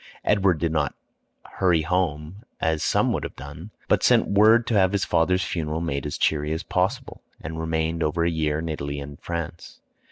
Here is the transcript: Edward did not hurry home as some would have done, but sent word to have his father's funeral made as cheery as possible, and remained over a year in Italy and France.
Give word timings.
Edward 0.25 0.57
did 0.57 0.71
not 0.71 0.95
hurry 1.45 1.83
home 1.83 2.37
as 2.59 2.81
some 2.81 3.13
would 3.13 3.23
have 3.23 3.35
done, 3.35 3.69
but 3.87 4.01
sent 4.01 4.25
word 4.27 4.65
to 4.65 4.73
have 4.73 4.93
his 4.93 5.05
father's 5.05 5.43
funeral 5.43 5.79
made 5.79 6.07
as 6.07 6.17
cheery 6.17 6.51
as 6.53 6.63
possible, 6.63 7.21
and 7.39 7.59
remained 7.59 8.01
over 8.01 8.23
a 8.25 8.31
year 8.31 8.57
in 8.57 8.67
Italy 8.69 8.99
and 8.99 9.19
France. 9.21 9.79